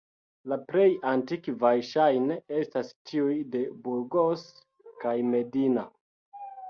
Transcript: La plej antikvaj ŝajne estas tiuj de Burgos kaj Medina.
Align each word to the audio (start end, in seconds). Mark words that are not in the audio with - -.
La 0.51 0.55
plej 0.69 0.85
antikvaj 1.09 1.73
ŝajne 1.89 2.37
estas 2.61 2.89
tiuj 3.11 3.37
de 3.57 3.61
Burgos 3.89 4.47
kaj 5.05 5.17
Medina. 5.35 5.85